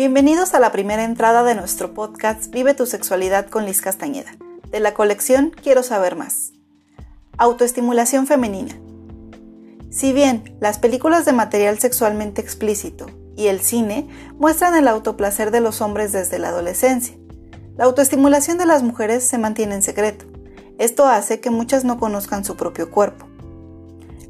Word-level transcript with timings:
Bienvenidos 0.00 0.54
a 0.54 0.60
la 0.60 0.72
primera 0.72 1.04
entrada 1.04 1.42
de 1.42 1.54
nuestro 1.54 1.92
podcast 1.92 2.50
Vive 2.50 2.72
tu 2.72 2.86
sexualidad 2.86 3.50
con 3.50 3.66
Liz 3.66 3.82
Castañeda, 3.82 4.30
de 4.70 4.80
la 4.80 4.94
colección 4.94 5.50
Quiero 5.50 5.82
saber 5.82 6.16
más. 6.16 6.54
Autoestimulación 7.36 8.26
femenina. 8.26 8.74
Si 9.90 10.14
bien 10.14 10.56
las 10.58 10.78
películas 10.78 11.26
de 11.26 11.34
material 11.34 11.78
sexualmente 11.78 12.40
explícito 12.40 13.08
y 13.36 13.48
el 13.48 13.60
cine 13.60 14.08
muestran 14.38 14.74
el 14.74 14.88
autoplacer 14.88 15.50
de 15.50 15.60
los 15.60 15.82
hombres 15.82 16.12
desde 16.12 16.38
la 16.38 16.48
adolescencia, 16.48 17.14
la 17.76 17.84
autoestimulación 17.84 18.56
de 18.56 18.64
las 18.64 18.82
mujeres 18.82 19.22
se 19.22 19.36
mantiene 19.36 19.74
en 19.74 19.82
secreto. 19.82 20.24
Esto 20.78 21.08
hace 21.08 21.40
que 21.40 21.50
muchas 21.50 21.84
no 21.84 22.00
conozcan 22.00 22.46
su 22.46 22.56
propio 22.56 22.90
cuerpo. 22.90 23.26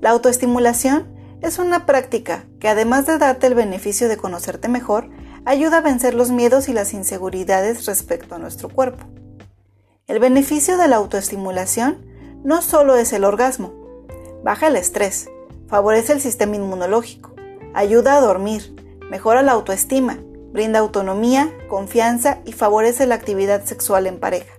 La 0.00 0.10
autoestimulación 0.10 1.06
es 1.42 1.60
una 1.60 1.86
práctica 1.86 2.44
que 2.58 2.66
además 2.66 3.06
de 3.06 3.18
darte 3.18 3.46
el 3.46 3.54
beneficio 3.54 4.08
de 4.08 4.16
conocerte 4.16 4.66
mejor, 4.66 5.08
ayuda 5.44 5.78
a 5.78 5.82
vencer 5.82 6.14
los 6.14 6.30
miedos 6.30 6.68
y 6.68 6.72
las 6.72 6.92
inseguridades 6.94 7.86
respecto 7.86 8.34
a 8.34 8.38
nuestro 8.38 8.68
cuerpo. 8.68 9.06
El 10.06 10.18
beneficio 10.18 10.76
de 10.76 10.88
la 10.88 10.96
autoestimulación 10.96 12.04
no 12.44 12.62
solo 12.62 12.96
es 12.96 13.12
el 13.12 13.24
orgasmo, 13.24 13.72
baja 14.42 14.68
el 14.68 14.76
estrés, 14.76 15.28
favorece 15.68 16.12
el 16.12 16.20
sistema 16.20 16.56
inmunológico, 16.56 17.34
ayuda 17.74 18.16
a 18.16 18.20
dormir, 18.20 18.74
mejora 19.10 19.42
la 19.42 19.52
autoestima, 19.52 20.18
brinda 20.52 20.80
autonomía, 20.80 21.52
confianza 21.68 22.40
y 22.44 22.52
favorece 22.52 23.06
la 23.06 23.14
actividad 23.14 23.64
sexual 23.64 24.06
en 24.06 24.18
pareja. 24.18 24.52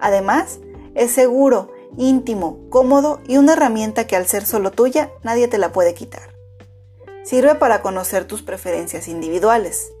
Además, 0.00 0.60
es 0.94 1.10
seguro, 1.10 1.72
íntimo, 1.96 2.58
cómodo 2.70 3.20
y 3.26 3.36
una 3.36 3.52
herramienta 3.52 4.06
que 4.06 4.16
al 4.16 4.26
ser 4.26 4.46
solo 4.46 4.70
tuya 4.70 5.10
nadie 5.22 5.48
te 5.48 5.58
la 5.58 5.72
puede 5.72 5.94
quitar. 5.94 6.34
Sirve 7.22 7.54
para 7.54 7.82
conocer 7.82 8.24
tus 8.24 8.42
preferencias 8.42 9.08
individuales, 9.08 9.92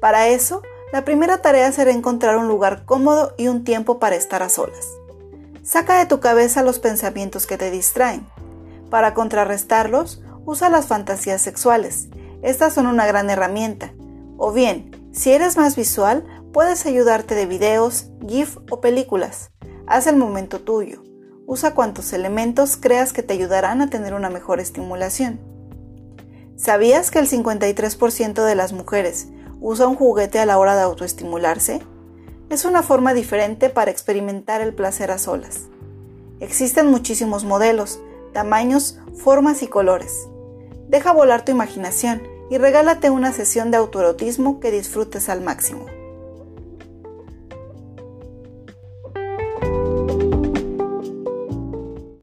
para 0.00 0.28
eso, 0.28 0.62
la 0.92 1.04
primera 1.04 1.42
tarea 1.42 1.70
será 1.72 1.90
encontrar 1.90 2.38
un 2.38 2.48
lugar 2.48 2.84
cómodo 2.84 3.34
y 3.36 3.48
un 3.48 3.64
tiempo 3.64 3.98
para 3.98 4.16
estar 4.16 4.42
a 4.42 4.48
solas. 4.48 4.86
Saca 5.62 5.98
de 5.98 6.06
tu 6.06 6.20
cabeza 6.20 6.62
los 6.62 6.78
pensamientos 6.78 7.46
que 7.46 7.58
te 7.58 7.70
distraen. 7.70 8.26
Para 8.88 9.12
contrarrestarlos, 9.12 10.22
usa 10.46 10.70
las 10.70 10.86
fantasías 10.86 11.42
sexuales. 11.42 12.08
Estas 12.40 12.72
son 12.72 12.86
una 12.86 13.06
gran 13.06 13.28
herramienta. 13.28 13.92
O 14.38 14.52
bien, 14.52 15.10
si 15.12 15.32
eres 15.32 15.58
más 15.58 15.76
visual, 15.76 16.24
puedes 16.54 16.86
ayudarte 16.86 17.34
de 17.34 17.44
videos, 17.44 18.06
GIF 18.26 18.56
o 18.70 18.80
películas. 18.80 19.50
Haz 19.86 20.06
el 20.06 20.16
momento 20.16 20.60
tuyo. 20.60 21.02
Usa 21.46 21.74
cuantos 21.74 22.12
elementos 22.12 22.76
creas 22.76 23.12
que 23.12 23.22
te 23.22 23.34
ayudarán 23.34 23.82
a 23.82 23.90
tener 23.90 24.14
una 24.14 24.30
mejor 24.30 24.60
estimulación. 24.60 25.40
¿Sabías 26.56 27.10
que 27.10 27.18
el 27.18 27.28
53% 27.28 28.44
de 28.44 28.54
las 28.54 28.72
mujeres 28.72 29.28
usa 29.60 29.86
un 29.86 29.96
juguete 29.96 30.38
a 30.38 30.46
la 30.46 30.58
hora 30.58 30.76
de 30.76 30.82
autoestimularse? 30.82 31.80
Es 32.50 32.64
una 32.64 32.82
forma 32.82 33.14
diferente 33.14 33.70
para 33.70 33.90
experimentar 33.90 34.60
el 34.60 34.74
placer 34.74 35.10
a 35.10 35.18
solas. 35.18 35.68
Existen 36.40 36.86
muchísimos 36.86 37.44
modelos, 37.44 38.00
tamaños, 38.32 38.98
formas 39.14 39.62
y 39.62 39.66
colores. 39.66 40.28
Deja 40.88 41.12
volar 41.12 41.44
tu 41.44 41.52
imaginación 41.52 42.22
y 42.50 42.58
regálate 42.58 43.10
una 43.10 43.32
sesión 43.32 43.70
de 43.70 43.76
autoerotismo 43.76 44.60
que 44.60 44.70
disfrutes 44.70 45.28
al 45.28 45.42
máximo. 45.42 45.86